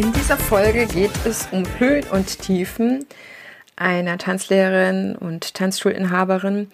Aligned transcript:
In 0.00 0.14
dieser 0.14 0.38
Folge 0.38 0.86
geht 0.86 1.10
es 1.26 1.48
um 1.52 1.62
Höhen 1.78 2.04
und 2.04 2.38
Tiefen 2.38 3.04
einer 3.76 4.16
Tanzlehrerin 4.16 5.14
und 5.14 5.52
Tanzschulinhaberin. 5.52 6.70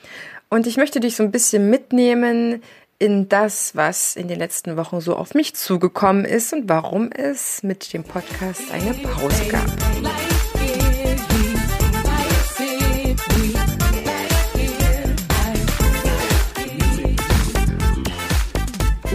Und 0.49 0.69
ich 0.69 0.77
möchte 0.77 1.01
dich 1.01 1.17
so 1.17 1.25
ein 1.25 1.33
bisschen 1.33 1.69
mitnehmen 1.69 2.63
in 3.01 3.29
das, 3.29 3.75
was 3.75 4.15
in 4.15 4.29
den 4.29 4.39
letzten 4.39 4.77
Wochen 4.77 5.01
so 5.01 5.17
auf 5.17 5.35
mich 5.35 5.57
zugekommen 5.57 6.25
ist 6.25 6.53
und 6.53 6.69
warum 6.69 7.11
es 7.11 7.65
mit 7.65 7.93
dem 7.93 8.05
Podcast 8.05 8.63
eine 8.71 8.95
Pause 8.95 9.47
gab. 9.49 10.36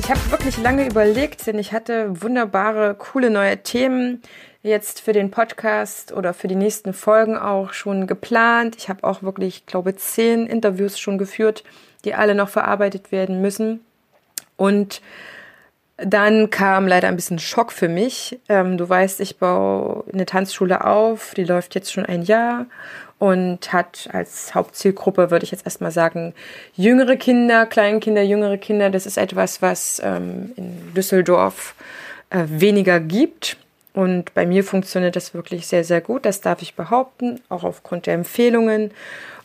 Ich 0.03 0.09
habe 0.09 0.31
wirklich 0.31 0.57
lange 0.57 0.87
überlegt, 0.87 1.45
denn 1.45 1.59
ich 1.59 1.73
hatte 1.73 2.23
wunderbare, 2.23 2.95
coole 2.95 3.29
neue 3.29 3.61
Themen 3.61 4.23
jetzt 4.63 4.99
für 4.99 5.13
den 5.13 5.29
Podcast 5.29 6.11
oder 6.11 6.33
für 6.33 6.47
die 6.47 6.55
nächsten 6.55 6.93
Folgen 6.93 7.37
auch 7.37 7.71
schon 7.71 8.07
geplant. 8.07 8.75
Ich 8.77 8.89
habe 8.89 9.03
auch 9.03 9.21
wirklich, 9.21 9.67
glaube 9.67 9.95
zehn 9.95 10.47
Interviews 10.47 10.99
schon 10.99 11.19
geführt, 11.19 11.63
die 12.03 12.15
alle 12.15 12.33
noch 12.33 12.49
verarbeitet 12.49 13.11
werden 13.11 13.41
müssen. 13.41 13.81
Und 14.57 15.03
dann 15.97 16.49
kam 16.49 16.87
leider 16.87 17.07
ein 17.07 17.15
bisschen 17.15 17.37
Schock 17.37 17.71
für 17.71 17.87
mich. 17.87 18.39
Ähm, 18.49 18.79
du 18.79 18.89
weißt, 18.89 19.21
ich 19.21 19.37
baue 19.37 20.03
eine 20.11 20.25
Tanzschule 20.25 20.83
auf, 20.83 21.35
die 21.35 21.43
läuft 21.43 21.75
jetzt 21.75 21.93
schon 21.93 22.07
ein 22.07 22.23
Jahr 22.23 22.65
und 23.21 23.71
hat 23.71 24.09
als 24.13 24.55
Hauptzielgruppe, 24.55 25.29
würde 25.29 25.43
ich 25.43 25.51
jetzt 25.51 25.63
erstmal 25.63 25.91
sagen, 25.91 26.33
jüngere 26.73 27.17
Kinder, 27.17 27.67
Kleinkinder, 27.67 28.23
jüngere 28.23 28.57
Kinder. 28.57 28.89
Das 28.89 29.05
ist 29.05 29.15
etwas, 29.15 29.61
was 29.61 30.01
ähm, 30.03 30.53
in 30.55 30.91
Düsseldorf 30.95 31.75
äh, 32.31 32.45
weniger 32.47 32.99
gibt. 32.99 33.57
Und 33.93 34.33
bei 34.33 34.47
mir 34.47 34.63
funktioniert 34.63 35.15
das 35.15 35.35
wirklich 35.35 35.67
sehr, 35.67 35.83
sehr 35.83 36.01
gut. 36.01 36.25
Das 36.25 36.41
darf 36.41 36.63
ich 36.63 36.73
behaupten, 36.73 37.39
auch 37.47 37.63
aufgrund 37.63 38.07
der 38.07 38.15
Empfehlungen. 38.15 38.89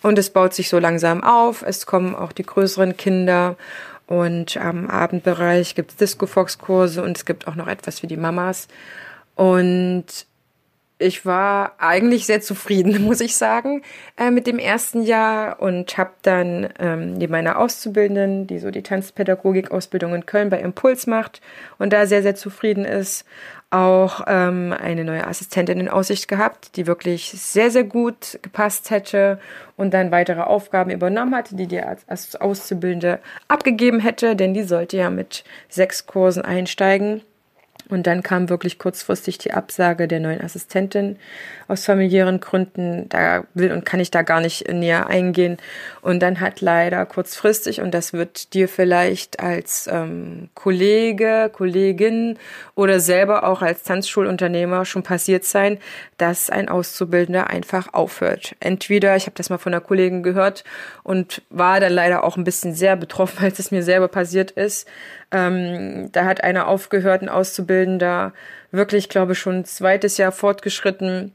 Und 0.01 0.19
es 0.19 0.31
baut 0.31 0.55
sich 0.55 0.71
so 0.71 0.79
langsam 0.79 1.23
auf. 1.23 1.61
Es 1.61 1.85
kommen 1.85 2.15
auch 2.15 2.33
die 2.33 2.47
größeren 2.47 2.97
Kinder. 2.97 3.57
Und 4.07 4.57
am 4.57 4.89
Abendbereich 4.89 5.75
gibt 5.75 5.91
es 5.91 5.97
Disco-Fox-Kurse 5.99 7.03
und 7.03 7.19
es 7.19 7.27
gibt 7.27 7.47
auch 7.47 7.57
noch 7.57 7.67
etwas 7.67 8.01
für 8.01 8.07
die 8.07 8.17
Mamas. 8.17 8.69
Und 9.35 10.07
ich 10.99 11.27
war 11.27 11.75
eigentlich 11.79 12.27
sehr 12.27 12.41
zufrieden, 12.41 13.03
muss 13.05 13.21
ich 13.21 13.37
sagen, 13.37 13.83
äh, 14.17 14.31
mit 14.31 14.47
dem 14.47 14.59
ersten 14.59 15.03
Jahr 15.03 15.61
und 15.61 15.99
habe 15.99 16.13
dann 16.23 16.69
ähm, 16.79 17.15
neben 17.15 17.33
meiner 17.33 17.59
Auszubildenden, 17.59 18.47
die 18.47 18.59
so 18.59 18.71
die 18.71 18.83
Tanzpädagogik-Ausbildung 18.83 20.15
in 20.15 20.27
Köln 20.27 20.51
bei 20.51 20.61
Impuls 20.61 21.07
macht 21.07 21.41
und 21.79 21.93
da 21.93 22.07
sehr, 22.07 22.23
sehr 22.23 22.35
zufrieden 22.35 22.85
ist, 22.85 23.25
auch 23.71 24.23
ähm, 24.27 24.73
eine 24.73 25.05
neue 25.05 25.27
Assistentin 25.27 25.81
in 25.81 25.89
Aussicht 25.89 26.29
gehabt, 26.29 26.77
die 26.77 26.87
wirklich 26.87 27.31
sehr, 27.31 27.71
sehr 27.71 27.85
gut 27.85 28.39
gepasst 28.43 28.91
hätte 28.91 29.41
und 29.77 29.93
dann 29.93 30.13
weitere 30.13 30.41
Aufgaben 30.41 30.91
übernommen 30.91 31.35
hatte, 31.35 31.57
die 31.57 31.67
die 31.67 31.81
als 31.81 32.37
Auszubildende 32.37 33.19
abgegeben 33.49 34.01
hätte, 34.01 34.37
denn 34.37 34.55
die 34.55 34.63
sollte 34.63 34.97
ja 34.97 35.11
mit 35.11 35.45
sechs 35.69 36.07
Kursen 36.07 36.43
einsteigen. 36.43 37.23
Und 37.89 38.07
dann 38.07 38.23
kam 38.23 38.49
wirklich 38.49 38.79
kurzfristig 38.79 39.39
die 39.39 39.53
Absage 39.53 40.09
der 40.09 40.19
neuen 40.19 40.41
Assistentin 40.41 41.17
aus 41.69 41.85
familiären 41.85 42.41
Gründen. 42.41 43.09
Da 43.09 43.45
will 43.55 43.71
und 43.73 43.85
kann 43.85 44.01
ich 44.01 44.11
da 44.11 44.23
gar 44.23 44.41
nicht 44.41 44.69
näher 44.73 45.07
eingehen. 45.07 45.59
Und 46.03 46.21
dann 46.21 46.41
hat 46.41 46.61
leider 46.61 47.07
kurzfristig, 47.07 47.81
und 47.81 47.93
das 47.93 48.13
wird 48.13 48.55
dir 48.55 48.69
vielleicht 48.69 49.41
als 49.41 49.89
ähm, 49.91 50.49
Kollege, 50.55 51.51
Kollegin 51.53 52.39
oder 52.75 52.99
selber 52.99 53.45
auch 53.45 53.63
als 53.63 53.85
Tanzschulunternehmer 53.85 54.85
schon 54.85 55.05
passiert 55.05 55.45
sein, 55.45 55.79
dass 56.19 56.51
ein 56.51 56.69
Auszubildender 56.69 57.49
einfach 57.49 57.95
aufhört. 57.95 58.57
Entweder, 58.59 59.17
ich 59.17 59.27
habe 59.27 59.37
das 59.37 59.51
mal 59.51 59.59
von 59.59 59.73
einer 59.73 59.81
Kollegin 59.81 60.23
gehört 60.25 60.65
und 61.05 61.43
war 61.51 61.79
dann 61.79 61.93
leider 61.93 62.25
auch 62.25 62.37
ein 62.37 62.45
bisschen 62.45 62.75
sehr 62.75 62.97
betroffen, 62.97 63.39
als 63.45 63.61
es 63.61 63.71
mir 63.71 63.83
selber 63.85 64.09
passiert 64.09 64.51
ist 64.51 64.89
ähm, 65.37 66.11
da 66.13 66.25
hat 66.25 66.43
einer 66.43 66.67
aufgehört, 66.67 67.23
ein 67.23 67.29
Auszubildender, 67.29 68.33
wirklich, 68.71 69.09
glaube 69.09 69.33
ich, 69.33 69.39
schon 69.39 69.65
zweites 69.65 70.17
Jahr 70.17 70.33
fortgeschritten 70.33 71.35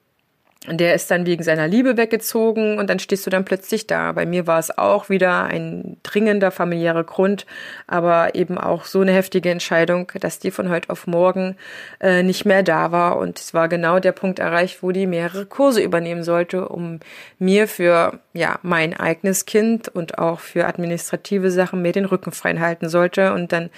der 0.68 0.94
ist 0.94 1.10
dann 1.10 1.26
wegen 1.26 1.42
seiner 1.42 1.68
Liebe 1.68 1.98
weggezogen 1.98 2.78
und 2.78 2.88
dann 2.88 3.00
stehst 3.00 3.26
du 3.26 3.32
dann 3.32 3.46
plötzlich 3.46 3.88
da. 3.88 4.12
Bei 4.12 4.28
mir 4.28 4.46
war 4.46 4.60
es 4.60 4.78
auch 4.78 5.10
wieder 5.10 5.46
ein 5.46 5.98
dringender 6.04 6.52
familiärer 6.52 7.04
Grund, 7.04 7.48
aber 7.88 8.36
eben 8.36 8.60
auch 8.60 8.86
so 8.86 9.02
eine 9.02 9.12
heftige 9.12 9.50
Entscheidung, 9.50 10.12
dass 10.20 10.38
die 10.38 10.52
von 10.52 10.70
heute 10.70 10.92
auf 10.92 11.08
morgen 11.08 11.56
äh, 12.00 12.22
nicht 12.22 12.46
mehr 12.46 12.62
da 12.62 12.92
war. 12.92 13.18
Und 13.18 13.40
es 13.40 13.56
war 13.56 13.70
genau 13.70 14.00
der 14.00 14.12
Punkt 14.12 14.38
erreicht, 14.38 14.84
wo 14.84 14.92
die 14.92 15.08
mehrere 15.08 15.48
Kurse 15.48 15.82
übernehmen 15.82 16.24
sollte, 16.24 16.70
um 16.70 17.00
mir 17.40 17.68
für 17.68 18.20
ja 18.34 18.60
mein 18.62 18.94
eigenes 18.94 19.48
Kind 19.48 19.88
und 19.88 20.20
auch 20.20 20.40
für 20.40 20.68
administrative 20.68 21.50
Sachen 21.50 21.82
mir 21.82 21.92
den 21.92 22.06
Rücken 22.06 22.32
frei 22.32 22.56
halten 22.58 22.88
sollte. 22.88 23.34
Und 23.34 23.52
dann 23.52 23.72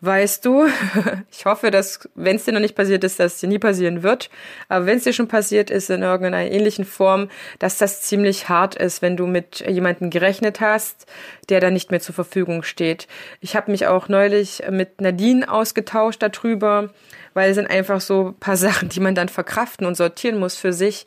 weißt 0.00 0.44
du, 0.44 0.66
ich 1.30 1.44
hoffe, 1.44 1.70
dass, 1.70 2.08
wenn 2.14 2.36
es 2.36 2.44
dir 2.44 2.52
noch 2.52 2.60
nicht 2.60 2.74
passiert 2.74 3.04
ist, 3.04 3.20
dass 3.20 3.34
es 3.34 3.40
dir 3.40 3.48
nie 3.48 3.58
passieren 3.58 4.02
wird, 4.02 4.30
aber 4.68 4.86
wenn 4.86 4.98
es 4.98 5.04
dir 5.04 5.12
schon 5.12 5.28
passiert 5.28 5.70
ist 5.70 5.90
in 5.90 6.02
irgendeiner 6.02 6.50
ähnlichen 6.50 6.84
Form, 6.84 7.28
dass 7.58 7.78
das 7.78 8.02
ziemlich 8.02 8.48
hart 8.48 8.74
ist, 8.74 9.02
wenn 9.02 9.16
du 9.16 9.26
mit 9.26 9.60
jemandem 9.60 10.10
gerechnet 10.10 10.60
hast, 10.60 11.06
der 11.48 11.60
dann 11.60 11.72
nicht 11.72 11.90
mehr 11.90 12.00
zur 12.00 12.14
Verfügung 12.14 12.62
steht. 12.62 13.08
Ich 13.40 13.56
habe 13.56 13.70
mich 13.70 13.86
auch 13.86 14.08
neulich 14.08 14.62
mit 14.70 15.00
Nadine 15.00 15.50
ausgetauscht 15.50 16.22
darüber, 16.22 16.90
weil 17.34 17.50
es 17.50 17.56
sind 17.56 17.68
einfach 17.68 18.00
so 18.00 18.34
paar 18.38 18.56
Sachen, 18.64 18.88
die 18.88 19.00
man 19.00 19.14
dann 19.14 19.28
verkraften 19.28 19.86
und 19.86 19.96
sortieren 19.96 20.38
muss 20.38 20.56
für 20.56 20.72
sich, 20.72 21.06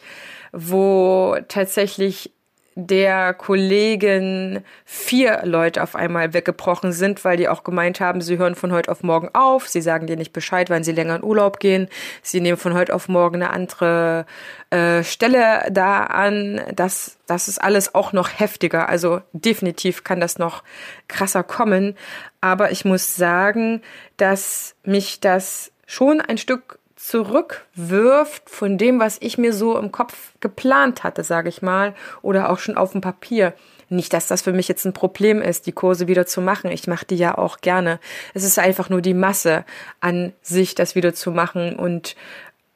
wo 0.51 1.37
tatsächlich 1.47 2.31
der 2.79 3.33
Kollegen 3.33 4.63
vier 4.85 5.41
Leute 5.45 5.81
auf 5.81 5.95
einmal 5.95 6.35
weggebrochen 6.35 6.91
sind, 6.91 7.25
weil 7.25 7.35
die 7.35 7.49
auch 7.49 7.63
gemeint 7.63 7.99
haben, 7.99 8.21
sie 8.21 8.37
hören 8.37 8.53
von 8.53 8.71
heute 8.71 8.91
auf 8.91 9.01
morgen 9.01 9.29
auf, 9.33 9.67
sie 9.67 9.81
sagen 9.81 10.05
dir 10.05 10.15
nicht 10.15 10.31
Bescheid, 10.31 10.69
wann 10.69 10.83
sie 10.83 10.91
länger 10.91 11.15
in 11.15 11.23
Urlaub 11.23 11.59
gehen, 11.59 11.87
sie 12.21 12.39
nehmen 12.39 12.57
von 12.57 12.75
heute 12.75 12.93
auf 12.93 13.09
morgen 13.09 13.37
eine 13.37 13.49
andere 13.49 14.27
äh, 14.69 15.03
Stelle 15.03 15.67
da 15.71 16.03
an. 16.03 16.61
Das, 16.75 17.17
das 17.25 17.47
ist 17.47 17.59
alles 17.59 17.95
auch 17.95 18.13
noch 18.13 18.29
heftiger. 18.37 18.87
Also 18.89 19.21
definitiv 19.33 20.03
kann 20.03 20.19
das 20.19 20.37
noch 20.37 20.61
krasser 21.07 21.41
kommen. 21.41 21.95
Aber 22.41 22.71
ich 22.71 22.85
muss 22.85 23.15
sagen, 23.15 23.81
dass 24.17 24.75
mich 24.83 25.19
das 25.19 25.71
schon 25.87 26.21
ein 26.21 26.37
Stück 26.37 26.76
zurückwirft 26.97 28.49
von 28.49 28.77
dem, 28.77 28.99
was 28.99 29.17
ich 29.21 29.37
mir 29.37 29.53
so 29.53 29.77
im 29.77 29.91
Kopf 29.91 30.33
geplant 30.41 31.03
hatte, 31.03 31.23
sage 31.23 31.47
ich 31.47 31.61
mal, 31.61 31.95
oder 32.21 32.49
auch 32.49 32.59
schon 32.59 32.75
auf 32.75 32.91
dem 32.91 33.01
Papier. 33.01 33.53
Nicht, 33.89 34.11
dass 34.11 34.27
das 34.27 34.41
für 34.41 34.51
mich 34.51 34.67
jetzt 34.67 34.85
ein 34.85 34.93
Problem 34.93 35.41
ist, 35.41 35.65
die 35.65 35.71
Kurse 35.71 36.07
wieder 36.07 36.25
zu 36.25 36.41
machen. 36.41 36.71
Ich 36.71 36.87
mache 36.87 37.05
die 37.05 37.15
ja 37.15 37.37
auch 37.37 37.61
gerne. 37.61 37.99
Es 38.33 38.43
ist 38.43 38.59
einfach 38.59 38.89
nur 38.89 39.01
die 39.01 39.13
Masse 39.13 39.63
an 40.01 40.33
sich, 40.41 40.75
das 40.75 40.95
wieder 40.95 41.13
zu 41.13 41.31
machen. 41.31 41.77
Und 41.77 42.17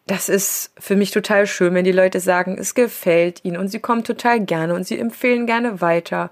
das 0.08 0.30
ist 0.30 0.72
für 0.80 0.96
mich 0.96 1.12
total 1.12 1.48
schön, 1.48 1.74
wenn 1.74 1.84
die 1.84 1.92
Leute 1.92 2.22
sagen, 2.22 2.58
es 2.58 2.76
gefällt 2.76 3.44
ihnen 3.44 3.58
und 3.58 3.68
sie 3.68 3.80
kommen 3.80 4.04
total 4.04 4.40
gerne 4.40 4.74
und 4.74 4.86
sie 4.88 5.00
empfehlen 5.00 5.48
gerne 5.48 5.82
weiter. 5.82 6.32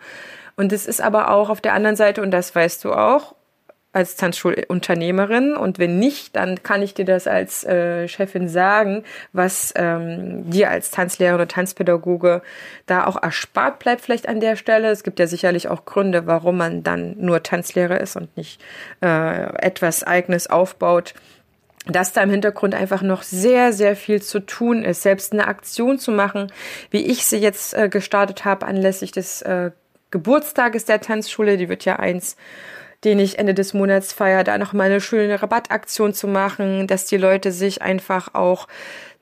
Und 0.56 0.72
es 0.72 0.86
ist 0.86 1.02
aber 1.02 1.32
auch 1.32 1.50
auf 1.50 1.60
der 1.60 1.74
anderen 1.74 1.96
Seite, 1.96 2.22
und 2.22 2.32
das 2.32 2.54
weißt 2.54 2.86
du 2.86 2.94
auch, 2.94 3.36
als 3.92 4.16
Tanzschulunternehmerin 4.18 5.56
und 5.56 5.80
wenn 5.80 5.98
nicht, 5.98 6.36
dann 6.36 6.62
kann 6.62 6.84
ich 6.84 6.94
dir 6.94 7.06
das 7.06 7.26
als 7.26 7.64
äh, 7.64 8.08
Chefin 8.08 8.48
sagen, 8.48 9.04
was 9.34 9.74
ähm, 9.76 10.48
dir 10.50 10.70
als 10.70 10.92
Tanzlehrer 10.92 11.36
oder 11.36 11.48
Tanzpädagoge 11.48 12.44
da 12.86 13.08
auch 13.08 13.22
erspart 13.22 13.80
bleibt 13.80 14.02
vielleicht 14.02 14.30
an 14.30 14.42
der 14.42 14.56
Stelle. 14.58 14.90
Es 14.90 15.04
gibt 15.04 15.20
ja 15.20 15.26
sicherlich 15.26 15.70
auch 15.70 15.86
Gründe, 15.86 16.28
warum 16.28 16.58
man 16.58 16.84
dann 16.84 17.16
nur 17.18 17.42
Tanzlehrer 17.42 18.00
ist 18.00 18.16
und 18.16 18.36
nicht 18.38 18.62
äh, 19.02 19.44
etwas 19.58 20.04
eigenes 20.04 20.48
aufbaut 20.48 21.14
dass 21.86 22.14
da 22.14 22.22
im 22.22 22.30
Hintergrund 22.30 22.76
einfach 22.76 23.02
noch 23.02 23.24
sehr, 23.24 23.74
sehr 23.74 23.96
viel 23.96 24.22
zu 24.22 24.42
tun 24.42 24.84
ist. 24.84 25.02
Selbst 25.02 25.34
eine 25.34 25.48
Aktion 25.48 25.98
zu 25.98 26.12
machen, 26.12 26.52
wie 26.92 27.06
ich 27.06 27.26
sie 27.26 27.38
jetzt 27.38 27.74
äh, 27.74 27.90
gestartet 27.90 28.46
habe, 28.46 28.68
anlässlich 28.68 29.12
des 29.12 29.42
äh, 29.42 29.72
Geburtstages 30.12 30.86
der 30.86 31.02
Tanzschule, 31.02 31.58
die 31.58 31.70
wird 31.70 31.86
ja 31.86 31.96
eins 31.98 32.36
den 33.04 33.20
ich 33.20 33.40
Ende 33.40 33.54
des 33.54 33.74
Monats 33.74 34.12
feiere, 34.14 34.44
da 34.44 34.58
noch 34.58 34.74
mal 34.74 34.84
eine 34.84 35.02
schöne 35.02 35.42
Rabattaktion 35.42 36.14
zu 36.14 36.28
machen, 36.28 36.88
dass 36.88 37.06
die 37.06 37.18
Leute 37.18 37.52
sich 37.52 37.82
einfach 37.82 38.34
auch 38.34 38.68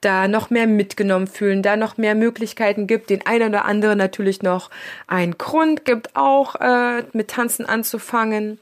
da 0.02 0.28
noch 0.28 0.50
mehr 0.50 0.68
mitgenommen 0.68 1.28
fühlen, 1.28 1.64
da 1.64 1.76
noch 1.76 1.98
mehr 1.98 2.16
Möglichkeiten 2.16 2.88
gibt, 2.88 3.10
den 3.10 3.26
einen 3.26 3.50
oder 3.50 3.66
anderen 3.66 3.98
natürlich 3.98 4.42
noch 4.42 4.70
einen 5.08 5.38
Grund 5.38 5.86
gibt, 5.86 6.16
auch 6.16 6.56
äh, 6.56 7.04
mit 7.14 7.30
Tanzen 7.30 7.66
anzufangen. 7.66 8.60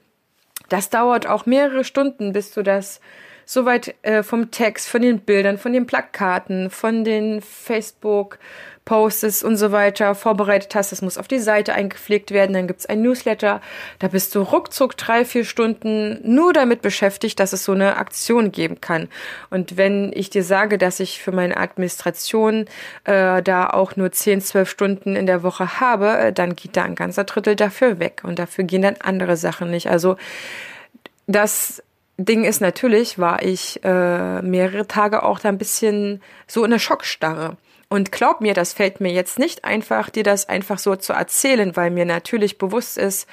Das 0.69 0.89
dauert 0.89 1.27
auch 1.27 1.45
mehrere 1.45 1.83
Stunden, 1.83 2.33
bis 2.33 2.51
du 2.51 2.63
das 2.63 2.99
soweit 3.45 3.95
äh, 4.01 4.23
vom 4.23 4.51
Text, 4.51 4.87
von 4.87 5.01
den 5.01 5.19
Bildern, 5.19 5.57
von 5.57 5.73
den 5.73 5.87
Plakaten, 5.87 6.69
von 6.69 7.03
den 7.03 7.41
Facebook 7.41 8.39
Posts 8.85 9.43
und 9.43 9.57
so 9.57 9.71
weiter 9.71 10.13
vorbereitet 10.13 10.75
hast. 10.75 10.91
Das 10.91 11.01
muss 11.01 11.17
auf 11.17 11.27
die 11.27 11.39
Seite 11.39 11.73
eingepflegt 11.73 12.31
werden. 12.31 12.53
Dann 12.53 12.67
gibt's 12.67 12.85
ein 12.85 13.01
Newsletter. 13.01 13.59
Da 13.97 14.07
bist 14.07 14.33
du 14.35 14.41
ruckzuck 14.41 14.95
drei, 14.95 15.25
vier 15.25 15.43
Stunden 15.43 16.19
nur 16.23 16.53
damit 16.53 16.83
beschäftigt, 16.83 17.39
dass 17.39 17.51
es 17.51 17.65
so 17.65 17.71
eine 17.71 17.97
Aktion 17.97 18.51
geben 18.51 18.79
kann. 18.79 19.09
Und 19.49 19.75
wenn 19.75 20.11
ich 20.13 20.29
dir 20.29 20.43
sage, 20.43 20.77
dass 20.77 20.99
ich 20.99 21.21
für 21.21 21.31
meine 21.31 21.57
Administration 21.57 22.67
äh, 23.05 23.41
da 23.41 23.71
auch 23.71 23.95
nur 23.95 24.11
zehn, 24.11 24.39
zwölf 24.39 24.69
Stunden 24.69 25.15
in 25.15 25.25
der 25.25 25.41
Woche 25.41 25.79
habe, 25.79 26.17
äh, 26.17 26.33
dann 26.33 26.55
geht 26.55 26.77
da 26.77 26.83
ein 26.83 26.95
ganzer 26.95 27.23
Drittel 27.23 27.55
dafür 27.55 27.99
weg. 27.99 28.21
Und 28.23 28.37
dafür 28.37 28.65
gehen 28.65 28.83
dann 28.83 28.97
andere 28.99 29.35
Sachen 29.35 29.71
nicht. 29.71 29.89
Also 29.89 30.15
das 31.25 31.81
Ding 32.17 32.45
ist 32.45 32.61
natürlich, 32.61 33.19
war 33.19 33.43
ich 33.43 33.83
äh, 33.83 34.41
mehrere 34.41 34.87
Tage 34.87 35.23
auch 35.23 35.39
da 35.39 35.49
ein 35.49 35.57
bisschen 35.57 36.21
so 36.47 36.63
in 36.63 36.71
der 36.71 36.79
Schockstarre. 36.79 37.57
Und 37.89 38.11
glaub 38.11 38.41
mir, 38.41 38.53
das 38.53 38.73
fällt 38.73 38.99
mir 38.99 39.11
jetzt 39.11 39.37
nicht 39.37 39.63
einfach, 39.63 40.09
dir 40.09 40.23
das 40.23 40.49
einfach 40.49 40.79
so 40.79 40.95
zu 40.95 41.13
erzählen, 41.13 41.75
weil 41.75 41.91
mir 41.91 42.05
natürlich 42.05 42.57
bewusst 42.57 42.97
ist, 42.97 43.27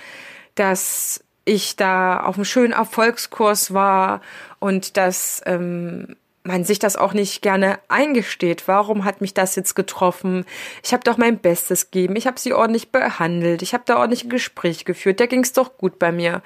dass 0.54 1.24
ich 1.44 1.76
da 1.76 2.20
auf 2.20 2.36
einem 2.36 2.44
schönen 2.44 2.72
Erfolgskurs 2.72 3.72
war 3.72 4.20
und 4.58 4.96
dass 4.96 5.42
ähm, 5.46 6.16
man 6.44 6.64
sich 6.64 6.78
das 6.78 6.96
auch 6.96 7.14
nicht 7.14 7.42
gerne 7.42 7.78
eingesteht. 7.88 8.66
Warum 8.66 9.04
hat 9.04 9.20
mich 9.20 9.32
das 9.32 9.54
jetzt 9.54 9.74
getroffen? 9.74 10.44
Ich 10.82 10.92
habe 10.92 11.04
doch 11.04 11.16
mein 11.16 11.38
Bestes 11.38 11.90
gegeben. 11.90 12.16
Ich 12.16 12.26
habe 12.26 12.38
sie 12.38 12.52
ordentlich 12.52 12.90
behandelt. 12.90 13.62
Ich 13.62 13.74
habe 13.74 13.84
da 13.86 13.98
ordentlich 13.98 14.24
ein 14.24 14.30
Gespräch 14.30 14.84
geführt. 14.84 15.20
Da 15.20 15.26
ging 15.26 15.40
es 15.40 15.52
doch 15.52 15.76
gut 15.78 15.98
bei 15.98 16.10
mir. 16.10 16.42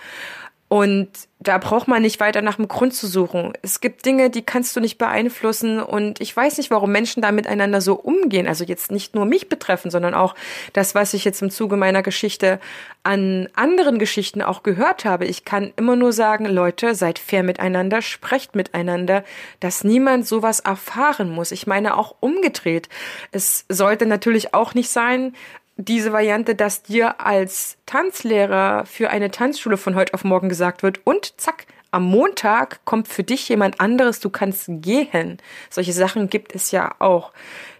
Und 0.68 1.08
da 1.38 1.58
braucht 1.58 1.86
man 1.86 2.02
nicht 2.02 2.18
weiter 2.18 2.42
nach 2.42 2.56
dem 2.56 2.66
Grund 2.66 2.92
zu 2.92 3.06
suchen. 3.06 3.52
Es 3.62 3.80
gibt 3.80 4.04
Dinge, 4.04 4.30
die 4.30 4.42
kannst 4.42 4.74
du 4.74 4.80
nicht 4.80 4.98
beeinflussen 4.98 5.80
und 5.80 6.20
ich 6.20 6.36
weiß 6.36 6.58
nicht, 6.58 6.72
warum 6.72 6.90
Menschen 6.90 7.22
da 7.22 7.30
miteinander 7.30 7.80
so 7.80 7.94
umgehen. 7.94 8.48
Also 8.48 8.64
jetzt 8.64 8.90
nicht 8.90 9.14
nur 9.14 9.26
mich 9.26 9.48
betreffen, 9.48 9.92
sondern 9.92 10.14
auch 10.14 10.34
das, 10.72 10.96
was 10.96 11.14
ich 11.14 11.24
jetzt 11.24 11.40
im 11.42 11.50
Zuge 11.50 11.76
meiner 11.76 12.02
Geschichte 12.02 12.58
an 13.04 13.48
anderen 13.54 14.00
Geschichten 14.00 14.42
auch 14.42 14.64
gehört 14.64 15.04
habe. 15.04 15.26
Ich 15.26 15.44
kann 15.44 15.72
immer 15.76 15.94
nur 15.94 16.12
sagen, 16.12 16.46
Leute, 16.46 16.96
seid 16.96 17.20
fair 17.20 17.44
miteinander, 17.44 18.02
sprecht 18.02 18.56
miteinander, 18.56 19.22
dass 19.60 19.84
niemand 19.84 20.26
sowas 20.26 20.58
erfahren 20.58 21.30
muss. 21.30 21.52
Ich 21.52 21.68
meine 21.68 21.96
auch 21.96 22.16
umgedreht. 22.18 22.88
Es 23.30 23.66
sollte 23.68 24.06
natürlich 24.06 24.52
auch 24.52 24.74
nicht 24.74 24.90
sein, 24.90 25.32
diese 25.76 26.12
Variante, 26.12 26.54
dass 26.54 26.82
dir 26.82 27.20
als 27.20 27.76
Tanzlehrer 27.86 28.86
für 28.86 29.10
eine 29.10 29.30
Tanzschule 29.30 29.76
von 29.76 29.94
heute 29.94 30.14
auf 30.14 30.24
morgen 30.24 30.48
gesagt 30.48 30.82
wird 30.82 31.00
und 31.04 31.38
zack, 31.40 31.66
am 31.92 32.04
Montag 32.04 32.84
kommt 32.84 33.08
für 33.08 33.22
dich 33.22 33.48
jemand 33.48 33.80
anderes, 33.80 34.20
du 34.20 34.28
kannst 34.28 34.66
gehen. 34.68 35.38
Solche 35.70 35.92
Sachen 35.92 36.28
gibt 36.28 36.54
es 36.54 36.70
ja 36.70 36.94
auch, 36.98 37.32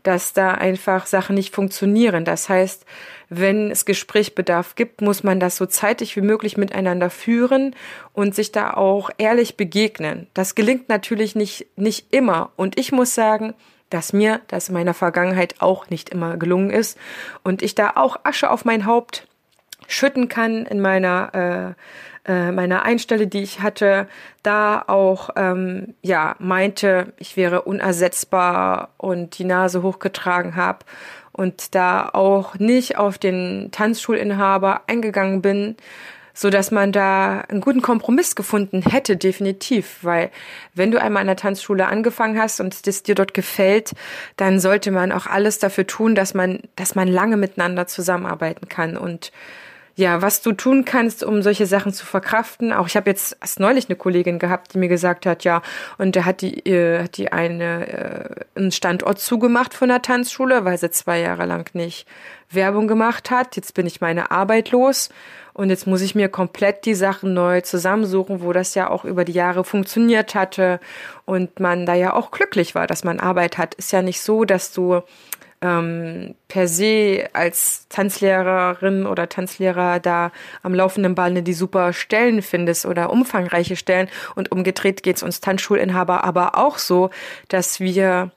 dass 0.05 0.33
da 0.33 0.53
einfach 0.53 1.07
Sachen 1.07 1.35
nicht 1.35 1.55
funktionieren. 1.55 2.25
Das 2.25 2.49
heißt, 2.49 2.87
wenn 3.29 3.71
es 3.71 3.85
Gesprächsbedarf 3.85 4.75
gibt, 4.75 5.03
muss 5.03 5.23
man 5.23 5.41
das 5.41 5.57
so 5.57 5.67
zeitig 5.67 6.17
wie 6.17 6.21
möglich 6.21 6.57
miteinander 6.57 7.11
führen 7.11 7.75
und 8.13 8.35
sich 8.35 8.53
da 8.53 8.75
auch 8.75 9.11
ehrlich 9.19 9.57
begegnen. 9.57 10.29
Das 10.33 10.55
gelingt 10.55 10.89
natürlich 10.89 11.35
nicht, 11.35 11.67
nicht 11.77 12.15
immer. 12.15 12.53
Und 12.57 12.79
ich 12.79 12.93
muss 12.93 13.15
sagen, 13.15 13.55
dass 13.91 14.13
mir 14.13 14.41
das 14.49 14.69
in 14.69 14.75
meiner 14.75 14.95
Vergangenheit 14.95 15.57
auch 15.61 15.91
nicht 15.91 16.11
immer 16.11 16.37
gelungen 16.37 16.71
ist 16.71 16.99
und 17.43 17.63
ich 17.63 17.75
da 17.75 17.93
auch 17.97 18.19
Asche 18.25 18.51
auf 18.51 18.65
mein 18.65 18.87
Haupt 18.87 19.27
schütten 19.87 20.29
kann 20.29 20.67
in 20.67 20.81
meiner 20.81 21.75
äh, 21.75 21.83
äh, 22.27 22.51
meiner 22.51 22.83
Einstelle, 22.83 23.29
die 23.29 23.43
ich 23.43 23.61
hatte, 23.61 24.09
da 24.43 24.83
auch 24.87 25.31
ähm, 25.37 25.95
ja 26.03 26.35
meinte, 26.41 27.13
ich 27.19 27.37
wäre 27.37 27.63
unersetzbar 27.63 28.91
und 28.97 29.39
die 29.39 29.45
Nase 29.45 29.83
hochgetragen 29.83 30.57
habe 30.57 30.81
und 31.31 31.75
da 31.77 32.09
auch 32.13 32.57
nicht 32.57 32.99
auf 32.99 33.19
den 33.19 33.69
Tanzschulinhaber 33.71 34.83
eingegangen 34.89 35.41
bin, 35.41 35.77
so 36.37 36.51
dass 36.51 36.71
man 36.71 36.93
da 36.93 37.41
einen 37.49 37.63
guten 37.63 37.81
Kompromiss 37.81 38.37
gefunden 38.37 38.83
hätte, 38.83 39.17
definitiv. 39.17 40.01
Weil 40.03 40.31
wenn 40.75 40.91
du 40.91 41.01
einmal 41.01 41.23
an 41.23 41.29
der 41.29 41.37
Tanzschule 41.37 41.87
angefangen 41.87 42.39
hast 42.39 42.61
und 42.61 42.87
das 42.87 43.03
dir 43.03 43.15
dort 43.15 43.33
gefällt, 43.33 43.93
dann 44.37 44.61
sollte 44.61 44.91
man 44.91 45.13
auch 45.13 45.27
alles 45.27 45.59
dafür 45.59 45.87
tun, 45.87 46.15
dass 46.15 46.35
man, 46.35 46.61
dass 46.77 46.95
man 46.95 47.09
lange 47.09 47.39
miteinander 47.39 47.87
zusammenarbeiten 47.87 48.69
kann 48.69 48.99
und 48.99 49.33
ja, 49.97 50.21
was 50.21 50.43
du 50.43 50.53
tun 50.53 50.85
kannst, 50.85 51.25
um 51.25 51.41
solche 51.43 51.65
Sachen 51.65 51.91
zu 51.91 52.05
verkraften. 52.05 52.71
Auch 52.71 52.87
ich 52.87 52.97
habe 52.97 53.09
jetzt 53.09 53.39
erst 53.41 53.61
neulich 53.61 53.89
eine 53.89 53.97
Kollegin 53.97 54.39
gehabt, 54.39 54.75
die 54.75 54.79
mir 54.79 54.89
gesagt 54.89 55.25
hat, 55.25 55.43
ja, 55.43 55.63
und 55.97 56.15
da 56.15 56.27
hat 56.27 56.43
die, 56.43 56.59
äh, 56.69 57.05
hat 57.05 57.17
die 57.17 57.33
eine 57.33 57.89
äh, 57.89 58.45
einen 58.55 58.73
Standort 58.73 59.19
zugemacht 59.19 59.73
von 59.73 59.89
der 59.89 60.03
Tanzschule, 60.03 60.67
weil 60.67 60.77
sie 60.77 60.91
zwei 60.91 61.21
Jahre 61.21 61.47
lang 61.47 61.75
nicht 61.75 62.07
Werbung 62.51 62.89
gemacht 62.89 63.31
hat. 63.31 63.57
Jetzt 63.57 63.73
bin 63.73 63.87
ich 63.87 64.03
meine 64.03 64.31
Arbeit 64.31 64.71
los 64.71 65.09
und 65.55 65.71
jetzt 65.71 65.87
muss 65.87 66.03
ich 66.03 66.15
mir 66.15 66.29
komplett 66.29 66.85
die 66.85 66.95
Sachen 66.95 67.33
neu 67.33 67.63
zusammensuchen, 67.63 68.43
wo 68.43 68.53
das 68.53 68.75
ja 68.75 68.91
auch 68.91 69.07
über 69.07 69.25
die 69.25 69.33
Jahre 69.33 69.65
funktioniert 69.65 70.35
hatte 70.35 70.79
und 71.25 71.59
man 71.59 71.87
da 71.87 71.95
ja 71.95 72.13
auch 72.13 72.31
glücklich 72.31 72.75
war, 72.75 72.87
dass 72.87 73.03
man 73.03 73.19
Arbeit 73.19 73.57
hat. 73.57 73.75
Ist 73.75 73.93
ja 73.93 74.03
nicht 74.03 74.21
so, 74.21 74.45
dass 74.45 74.75
du 74.75 75.01
ähm, 75.63 76.35
per 76.49 76.69
se 76.69 77.29
als 77.33 77.89
Tanzlehrerin 77.89 79.07
oder 79.07 79.29
Tanzlehrer 79.29 80.01
da 80.01 80.33
am 80.63 80.75
laufenden 80.75 81.15
Bande 81.15 81.43
die 81.43 81.55
super 81.55 81.93
Stellen 81.93 82.43
findest 82.43 82.87
oder 82.87 83.11
umfangreiche 83.11 83.77
Stellen. 83.77 84.09
Und 84.35 84.53
umgedreht 84.53 85.03
geht's 85.03 85.23
uns 85.23 85.41
Tanzschulinhaber 85.41 86.25
aber 86.25 86.57
auch 86.57 86.79
so, 86.79 87.11
dass 87.49 87.81
wir 87.81 88.33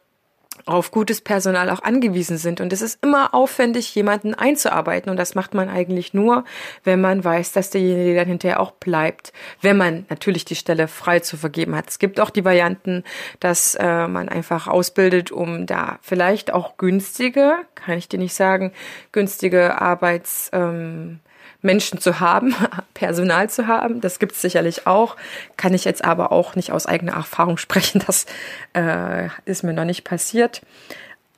auf 0.70 0.92
gutes 0.92 1.22
Personal 1.22 1.70
auch 1.70 1.82
angewiesen 1.82 2.38
sind. 2.38 2.62
Und 2.62 2.72
es 2.72 2.82
ist 2.82 3.04
immer 3.04 3.34
aufwendig, 3.34 3.94
jemanden 3.96 4.34
einzuarbeiten. 4.34 5.10
Und 5.10 5.18
das 5.18 5.36
macht 5.36 5.54
man 5.54 5.70
eigentlich 5.70 6.14
nur, 6.14 6.46
wenn 6.84 7.02
man 7.02 7.24
weiß, 7.24 7.52
dass 7.54 7.72
derjenige 7.72 8.16
dann 8.16 8.28
hinterher 8.28 8.60
auch 8.60 8.72
bleibt. 8.72 9.34
Wenn 9.62 9.78
man 9.78 10.06
natürlich 10.10 10.46
die 10.46 10.56
Stelle 10.56 10.88
frei 10.88 11.20
zu 11.20 11.38
vergeben 11.38 11.76
hat. 11.76 11.90
Es 11.90 12.00
gibt 12.00 12.20
auch 12.20 12.30
die 12.30 12.46
Varianten, 12.46 13.04
dass 13.40 13.76
äh, 13.76 14.08
man 14.08 14.30
einfach 14.30 14.68
ausbildet, 14.68 15.32
um 15.32 15.66
da 15.66 16.00
vielleicht 16.02 16.54
auch 16.54 16.78
günstige, 16.78 17.56
kann 17.76 17.98
ich 17.98 18.08
dir 18.08 18.20
nicht 18.20 18.34
sagen, 18.34 18.72
günstige 19.12 19.82
Arbeits, 19.82 20.50
ähm, 20.54 21.20
Menschen 21.62 22.00
zu 22.00 22.20
haben, 22.20 22.56
Personal 22.94 23.50
zu 23.50 23.68
haben. 23.68 24.02
Das 24.02 24.20
gibt 24.20 24.34
es 24.34 24.42
sicherlich 24.42 24.88
auch. 24.88 25.16
Kann 25.58 25.74
ich 25.74 25.86
jetzt 25.86 26.04
aber 26.04 26.32
auch 26.32 26.56
nicht 26.56 26.72
aus 26.72 26.86
eigener 26.86 27.14
Erfahrung 27.14 27.58
sprechen. 27.58 28.02
Das 28.06 28.26
äh, 28.74 29.28
ist 29.46 29.64
mir 29.64 29.74
noch 29.74 29.86
nicht 29.86 30.04
passiert. 30.04 30.62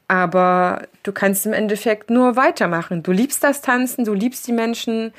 Aber 0.08 0.88
du 1.04 1.12
kannst 1.14 1.46
im 1.46 1.54
Endeffekt 1.54 2.10
nur 2.10 2.36
weitermachen. 2.36 3.02
Du 3.02 3.12
liebst 3.12 3.44
das 3.44 3.62
Tanzen, 3.62 4.04
du 4.04 4.14
liebst 4.14 4.46
die 4.46 4.52
Menschen. 4.52 5.14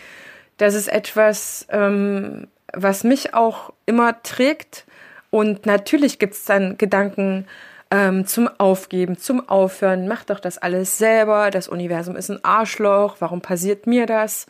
Das 0.58 0.74
ist 0.74 0.88
etwas, 0.88 1.66
ähm, 1.70 2.48
was 2.72 3.02
mich 3.02 3.34
auch 3.34 3.72
immer 3.86 4.22
trägt. 4.22 4.84
Und 5.30 5.64
natürlich 5.64 6.18
gibt 6.18 6.34
es 6.34 6.44
dann 6.44 6.76
Gedanken, 6.76 7.46
ähm, 7.92 8.26
zum 8.26 8.48
Aufgeben, 8.58 9.18
zum 9.18 9.48
Aufhören. 9.48 10.08
Mach 10.08 10.24
doch 10.24 10.40
das 10.40 10.58
alles 10.58 10.96
selber. 10.98 11.50
Das 11.50 11.68
Universum 11.68 12.16
ist 12.16 12.30
ein 12.30 12.42
Arschloch. 12.42 13.16
Warum 13.18 13.42
passiert 13.42 13.86
mir 13.86 14.06
das? 14.06 14.46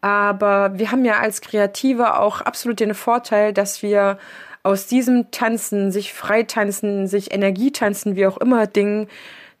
Aber 0.00 0.78
wir 0.78 0.90
haben 0.90 1.04
ja 1.04 1.18
als 1.18 1.40
Kreative 1.40 2.18
auch 2.18 2.40
absolut 2.40 2.80
den 2.80 2.94
Vorteil, 2.94 3.52
dass 3.52 3.82
wir 3.82 4.18
aus 4.62 4.86
diesem 4.86 5.30
Tanzen, 5.30 5.90
sich 5.90 6.12
freitanzen, 6.12 7.06
sich 7.06 7.32
Energietanzen, 7.32 8.16
wie 8.16 8.26
auch 8.26 8.38
immer 8.38 8.66
Ding, 8.66 9.08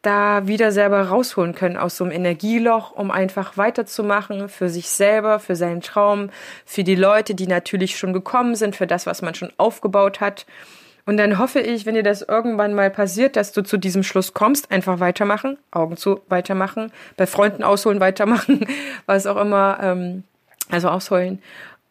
da 0.02 0.46
wieder 0.46 0.72
selber 0.72 1.02
rausholen 1.02 1.54
können 1.54 1.76
aus 1.76 1.96
so 1.96 2.04
einem 2.04 2.12
Energieloch, 2.12 2.92
um 2.92 3.10
einfach 3.10 3.58
weiterzumachen 3.58 4.48
für 4.48 4.70
sich 4.70 4.88
selber, 4.88 5.40
für 5.40 5.56
seinen 5.56 5.82
Traum, 5.82 6.30
für 6.64 6.84
die 6.84 6.94
Leute, 6.94 7.34
die 7.34 7.46
natürlich 7.46 7.98
schon 7.98 8.14
gekommen 8.14 8.54
sind, 8.54 8.76
für 8.76 8.86
das, 8.86 9.04
was 9.04 9.20
man 9.20 9.34
schon 9.34 9.52
aufgebaut 9.58 10.20
hat. 10.20 10.46
Und 11.06 11.16
dann 11.16 11.38
hoffe 11.38 11.60
ich, 11.60 11.86
wenn 11.86 11.94
dir 11.94 12.02
das 12.02 12.22
irgendwann 12.22 12.74
mal 12.74 12.90
passiert, 12.90 13.36
dass 13.36 13.52
du 13.52 13.62
zu 13.62 13.78
diesem 13.78 14.02
Schluss 14.02 14.34
kommst, 14.34 14.70
einfach 14.70 15.00
weitermachen, 15.00 15.58
Augen 15.70 15.96
zu 15.96 16.20
weitermachen, 16.28 16.92
bei 17.16 17.26
Freunden 17.26 17.62
ausholen 17.62 18.00
weitermachen, 18.00 18.66
was 19.06 19.26
auch 19.26 19.36
immer. 19.36 19.78
Ähm, 19.82 20.24
also 20.70 20.88
ausholen. 20.88 21.42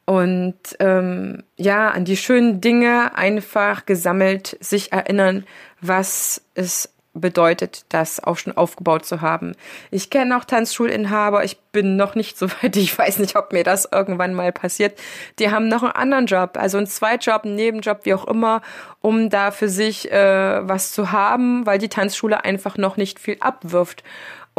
Und 0.05 0.57
ähm, 0.79 1.43
ja, 1.55 1.89
an 1.89 2.05
die 2.05 2.17
schönen 2.17 2.61
Dinge 2.61 3.15
einfach 3.15 3.85
gesammelt 3.85 4.57
sich 4.59 4.91
erinnern, 4.91 5.45
was 5.81 6.41
es 6.55 6.89
bedeutet, 7.19 7.85
das 7.89 8.23
auch 8.23 8.37
schon 8.37 8.55
aufgebaut 8.55 9.05
zu 9.05 9.21
haben. 9.21 9.53
Ich 9.91 10.09
kenne 10.09 10.37
auch 10.37 10.45
Tanzschulinhaber, 10.45 11.43
ich 11.43 11.59
bin 11.71 11.95
noch 11.95 12.15
nicht 12.15 12.37
so 12.37 12.49
weit, 12.61 12.75
ich 12.75 12.97
weiß 12.97 13.19
nicht, 13.19 13.35
ob 13.35 13.53
mir 13.53 13.63
das 13.63 13.87
irgendwann 13.91 14.33
mal 14.33 14.51
passiert. 14.51 14.99
Die 15.39 15.51
haben 15.51 15.67
noch 15.67 15.83
einen 15.83 15.93
anderen 15.93 16.25
Job, 16.25 16.57
also 16.57 16.77
einen 16.77 16.87
Zweitjob, 16.87 17.45
einen 17.45 17.55
Nebenjob, 17.55 18.01
wie 18.03 18.13
auch 18.13 18.27
immer, 18.27 18.61
um 19.01 19.29
da 19.29 19.51
für 19.51 19.69
sich 19.69 20.11
äh, 20.11 20.67
was 20.67 20.91
zu 20.91 21.11
haben, 21.11 21.65
weil 21.65 21.79
die 21.79 21.89
Tanzschule 21.89 22.43
einfach 22.43 22.77
noch 22.77 22.97
nicht 22.97 23.19
viel 23.19 23.37
abwirft. 23.39 24.03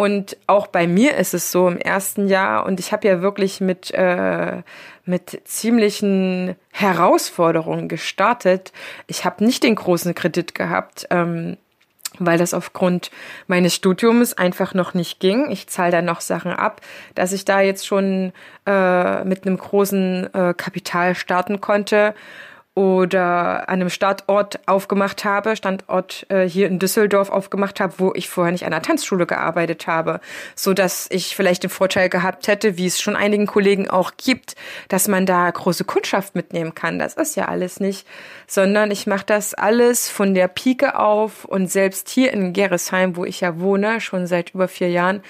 Und 0.01 0.39
auch 0.47 0.67
bei 0.67 0.87
mir 0.87 1.19
ist 1.19 1.35
es 1.35 1.53
so 1.53 1.69
im 1.69 1.77
ersten 1.77 2.27
Jahr 2.27 2.65
und 2.65 2.81
ich 2.81 2.91
habe 2.91 3.07
ja 3.07 3.21
wirklich 3.21 3.61
mit, 3.61 3.91
äh, 3.91 4.63
mit 5.05 5.43
ziemlichen 5.45 6.57
Herausforderungen 6.71 7.87
gestartet. 7.87 8.73
Ich 9.09 9.27
habe 9.27 9.45
nicht 9.45 9.63
den 9.63 9.75
großen 9.75 10.15
Kredit 10.15 10.55
gehabt. 10.55 11.07
Ähm, 11.11 11.59
weil 12.19 12.39
das 12.39 12.55
aufgrund 12.55 13.11
meines 13.47 13.75
Studiums 13.75 14.35
einfach 14.35 14.75
noch 14.75 14.95
nicht 14.95 15.21
ging. 15.21 15.51
Ich 15.51 15.69
zahle 15.69 15.93
da 15.93 16.03
noch 16.03 16.21
Sachen 16.21 16.53
ab, 16.53 16.81
dass 17.15 17.33
ich 17.33 17.45
da 17.45 17.61
jetzt 17.61 17.87
schon 17.87 18.33
äh, 18.67 19.25
mit 19.25 19.47
einem 19.47 19.57
großen 19.57 20.35
äh, 20.35 20.55
Kapital 20.57 21.15
starten 21.15 21.61
konnte 21.61 22.15
oder 22.81 23.69
an 23.69 23.83
einem 23.83 23.91
Standort 23.91 24.59
aufgemacht 24.67 25.27
habe, 25.27 25.55
Standort 25.55 26.25
äh, 26.31 26.49
hier 26.49 26.67
in 26.67 26.79
Düsseldorf 26.79 27.29
aufgemacht 27.29 27.79
habe, 27.79 27.93
wo 27.99 28.13
ich 28.15 28.31
vorher 28.31 28.53
nicht 28.53 28.65
an 28.65 28.73
einer 28.73 28.81
Tanzschule 28.81 29.27
gearbeitet 29.27 29.87
habe, 29.87 30.21
so 30.55 30.73
dass 30.73 31.07
ich 31.11 31.37
vielleicht 31.37 31.63
den 31.63 31.69
Vorteil 31.69 32.09
gehabt 32.09 32.49
hätte, 32.49 32.79
wie 32.79 32.87
es 32.87 32.99
schon 32.99 33.17
einigen 33.17 33.47
Kollegen 33.47 33.91
auch 33.91 34.13
gibt, 34.17 34.57
dass 34.89 35.09
man 35.09 35.27
da 35.27 35.51
große 35.51 35.85
Kundschaft 35.85 36.35
mitnehmen 36.35 36.75
kann. 36.75 36.99
Das 36.99 37.15
ist 37.15 37.37
ja 37.37 37.49
alles 37.49 37.81
nicht, 37.81 38.07
sondern 38.47 38.91
ich 38.91 39.07
mache 39.07 39.27
das 39.27 39.53
alles 39.53 40.09
von 40.09 40.33
der 40.33 40.49
Pike 40.49 40.99
auf 40.99 41.45
und 41.45 41.71
selbst 41.71 42.09
hier 42.09 42.33
in 42.33 42.55
Geresheim, 42.55 43.15
wo 43.15 43.27
ich 43.27 43.43
ja 43.43 43.61
wohne, 43.61 44.01
schon 44.01 44.27
seit 44.27 44.55
über 44.55 44.69
vier 44.69 44.89
Jahren, 44.89 45.23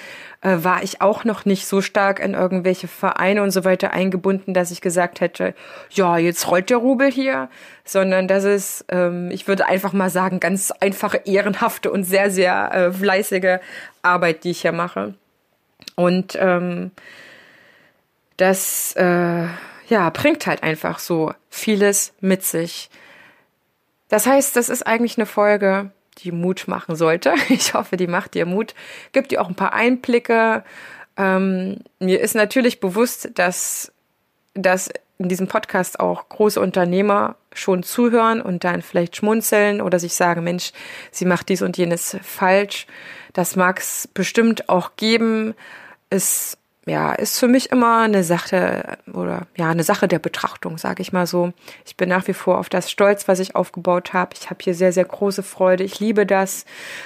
äh, 0.43 0.57
war 0.65 0.83
ich 0.83 1.01
auch 1.01 1.25
noch 1.25 1.45
nicht 1.45 1.67
so 1.67 1.83
stark 1.83 2.19
in 2.19 2.35
irgendwelche 2.35 2.89
Vereine 2.89 3.43
und 3.43 3.51
so 3.51 3.65
weiter 3.65 3.93
eingebunden, 3.93 4.55
dass 4.55 4.71
ich 4.71 4.81
gesagt 4.81 5.21
hätte, 5.21 5.55
ja, 5.91 6.17
jetzt 6.17 6.51
rollt 6.51 6.71
der 6.71 6.79
Rubel 6.79 7.11
hier, 7.11 7.49
sondern 7.85 8.27
das 8.27 8.45
ist, 8.45 8.85
ähm, 8.89 9.31
ich 9.31 9.49
würde 9.49 9.67
einfach 9.67 9.93
mal 9.93 10.11
sagen, 10.11 10.41
ganz 10.41 10.71
einfache, 10.71 11.19
ehrenhafte 11.25 11.91
und 11.91 12.05
sehr, 12.05 12.31
sehr 12.31 12.73
äh, 12.73 12.93
fleißige 12.93 13.59
Arbeit, 14.03 14.45
die 14.45 14.51
ich 14.51 14.63
hier 14.63 14.73
mache. 14.73 15.15
Und 15.95 16.39
ähm, 16.41 16.93
das 18.39 18.95
äh, 18.97 19.47
ja 19.89 20.11
bringt 20.11 20.47
halt 20.47 20.63
einfach 20.63 20.99
so 20.99 21.35
vieles 21.51 22.15
mit 22.21 22.45
sich. 22.45 22.89
Das 24.09 24.27
heißt, 24.27 24.57
das 24.57 24.71
ist 24.71 24.87
eigentlich 24.87 25.19
eine 25.19 25.27
Folge, 25.27 25.91
die 26.23 26.33
Mut 26.33 26.65
machen 26.67 26.97
sollte. 26.97 27.35
Ich 27.49 27.75
hoffe, 27.75 27.97
die 27.97 28.07
macht 28.07 28.35
dir 28.35 28.47
Mut, 28.47 28.75
gibt 29.13 29.31
dir 29.31 29.41
auch 29.43 29.49
ein 29.49 29.55
paar 29.55 29.73
Einblicke. 29.73 30.65
Ähm, 31.17 31.79
mir 31.99 32.21
ist 32.21 32.35
natürlich 32.35 32.81
bewusst, 32.81 33.31
dass, 33.35 33.93
dass 34.55 34.91
in 35.19 35.29
diesem 35.29 35.49
Podcast 35.49 36.01
auch 36.01 36.29
große 36.29 36.61
Unternehmer 36.61 37.37
schon 37.53 37.83
zuhören 37.83 38.41
und 38.41 38.65
dann 38.65 38.81
vielleicht 38.81 39.17
schmunzeln 39.17 39.83
oder 39.83 39.99
sich 39.99 40.15
sagen, 40.15 40.45
Mensch, 40.45 40.73
sie 41.11 41.27
macht 41.27 41.49
dies 41.51 41.63
und 41.63 41.77
jenes 41.77 42.17
falsch. 42.23 42.87
Das 43.33 43.55
mag 43.55 43.81
es 43.81 44.09
bestimmt 44.15 44.69
auch 44.69 44.97
geben. 44.97 45.55
Es 46.09 46.57
ja, 46.91 47.13
ist 47.13 47.39
für 47.39 47.47
mich 47.47 47.71
immer 47.71 48.01
eine 48.01 48.25
Sache 48.25 48.99
oder 49.13 49.47
ja, 49.57 49.71
eine 49.71 49.85
Sache 49.85 50.09
der 50.09 50.19
Betrachtung, 50.19 50.77
sage 50.77 51.03
ich 51.03 51.13
mal 51.13 51.25
so. 51.25 51.53
Ich 51.87 51.97
bin 51.97 52.09
nach 52.09 52.27
wie 52.27 52.33
vor 52.33 52.59
auf 52.59 52.69
das 52.69 52.91
stolz, 52.91 53.29
was 53.29 53.39
ich 53.39 53.55
aufgebaut 53.55 54.13
habe. 54.13 54.35
Ich 54.37 54.51
habe 54.51 54.59
hier 54.61 54.75
sehr, 54.75 54.93
sehr 54.93 55.05
große 55.05 55.45
Freude. 55.45 55.85
Ich 55.85 56.01
liebe 56.01 56.27
das, 56.27 56.65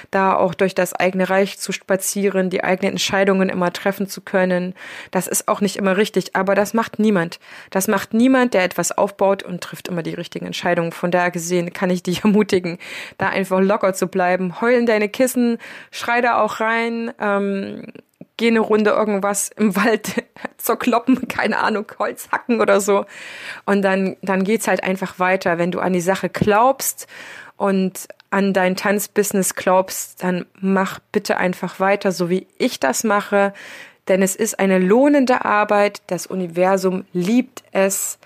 da 0.09 0.35
auch 0.35 0.55
durch 0.55 0.73
das 0.73 0.93
eigene 0.93 1.29
Reich 1.29 1.59
zu 1.59 1.71
spazieren, 1.71 2.49
die 2.49 2.63
eigenen 2.63 2.93
Entscheidungen 2.93 3.47
immer 3.47 3.71
treffen 3.71 4.07
zu 4.07 4.21
können. 4.21 4.73
Das 5.11 5.27
ist 5.27 5.47
auch 5.47 5.61
nicht 5.61 5.75
immer 5.75 5.97
richtig, 5.97 6.35
aber 6.35 6.55
das 6.55 6.73
macht 6.73 6.97
niemand. 6.97 7.39
Das 7.69 7.87
macht 7.87 8.11
niemand, 8.11 8.55
der 8.55 8.63
etwas 8.63 8.91
aufbaut 8.91 9.43
und 9.43 9.61
trifft 9.61 9.87
immer 9.87 10.01
die 10.01 10.15
richtigen 10.15 10.47
Entscheidungen. 10.47 10.93
Von 10.93 11.11
daher 11.11 11.29
gesehen 11.29 11.73
kann 11.73 11.91
ich 11.91 12.01
dich 12.01 12.23
ermutigen, 12.23 12.79
da 13.19 13.29
einfach 13.29 13.61
locker 13.61 13.93
zu 13.93 14.07
bleiben. 14.07 14.59
Heulen 14.61 14.87
deine 14.87 15.09
Kissen, 15.09 15.59
schrei 15.91 16.21
da 16.21 16.41
auch 16.41 16.59
rein. 16.59 17.13
Ähm, 17.19 17.83
geh 18.37 18.47
eine 18.47 18.59
Runde 18.59 18.91
irgendwas 18.91 19.49
im 19.49 19.75
Wald 19.75 20.23
zerkloppen, 20.57 21.27
keine 21.27 21.59
Ahnung, 21.59 21.85
Holz 21.99 22.29
hacken 22.31 22.61
oder 22.61 22.81
so. 22.81 23.05
Und 23.65 23.81
dann, 23.81 24.17
dann 24.21 24.43
geht's 24.43 24.67
halt 24.67 24.83
einfach 24.83 25.19
weiter. 25.19 25.57
Wenn 25.57 25.71
du 25.71 25.79
an 25.79 25.93
die 25.93 26.01
Sache 26.01 26.29
glaubst 26.29 27.07
und 27.57 28.07
an 28.29 28.53
dein 28.53 28.75
Tanzbusiness 28.75 29.55
glaubst, 29.55 30.21
dann 30.23 30.45
mach 30.59 30.99
bitte 31.11 31.37
einfach 31.37 31.79
weiter, 31.79 32.11
so 32.11 32.29
wie 32.29 32.47
ich 32.57 32.79
das 32.79 33.03
mache. 33.03 33.53
Denn 34.07 34.21
es 34.21 34.35
ist 34.35 34.59
eine 34.59 34.77
lohnende 34.77 35.45
Arbeit. 35.45 36.01
Das 36.07 36.27
Universum 36.27 37.05
liebt 37.13 37.63
es, 37.71 38.19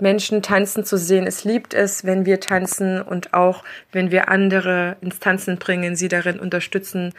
Menschen 0.00 0.42
tanzen 0.42 0.84
zu 0.84 0.96
sehen. 0.96 1.26
Es 1.26 1.44
liebt 1.44 1.74
es, 1.74 2.04
wenn 2.04 2.24
wir 2.26 2.40
tanzen 2.40 3.02
und 3.02 3.34
auch 3.34 3.62
wenn 3.92 4.10
wir 4.10 4.28
andere 4.28 4.96
ins 5.00 5.18
Tanzen 5.18 5.58
bringen, 5.58 5.96
sie 5.96 6.08
darin 6.08 6.40
unterstützen. 6.40 7.12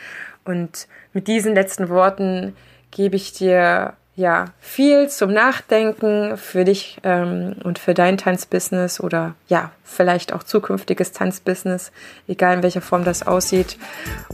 Und 0.45 0.87
mit 1.13 1.27
diesen 1.27 1.53
letzten 1.53 1.89
Worten 1.89 2.55
gebe 2.91 3.15
ich 3.15 3.33
dir 3.33 3.93
ja 4.15 4.45
viel 4.59 5.09
zum 5.09 5.31
Nachdenken 5.31 6.37
für 6.37 6.65
dich 6.65 6.97
ähm, 7.03 7.55
und 7.63 7.79
für 7.79 7.93
dein 7.93 8.17
Tanzbusiness 8.17 8.99
oder 8.99 9.35
ja, 9.47 9.71
vielleicht 9.83 10.33
auch 10.33 10.43
zukünftiges 10.43 11.11
Tanzbusiness, 11.11 11.91
egal 12.27 12.57
in 12.57 12.63
welcher 12.63 12.81
Form 12.81 13.03
das 13.03 13.25
aussieht. 13.25 13.77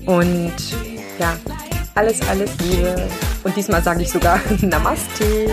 Und 0.05 0.53
ja, 1.19 1.37
alles, 1.95 2.27
alles 2.27 2.57
Liebe. 2.59 2.95
Und 3.43 3.55
diesmal 3.55 3.81
sage 3.81 4.01
ich 4.01 4.11
sogar 4.11 4.39
Namaste. 4.61 5.47